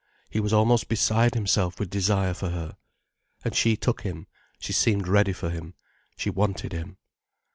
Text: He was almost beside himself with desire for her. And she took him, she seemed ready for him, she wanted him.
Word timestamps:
He 0.31 0.39
was 0.39 0.51
almost 0.51 0.87
beside 0.89 1.35
himself 1.35 1.79
with 1.79 1.91
desire 1.91 2.33
for 2.33 2.49
her. 2.49 2.75
And 3.45 3.53
she 3.55 3.77
took 3.77 4.01
him, 4.01 4.25
she 4.57 4.73
seemed 4.73 5.07
ready 5.07 5.31
for 5.31 5.51
him, 5.51 5.75
she 6.17 6.31
wanted 6.31 6.71
him. 6.73 6.97